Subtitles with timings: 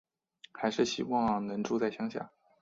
[0.51, 2.31] 还是希望能住在乡下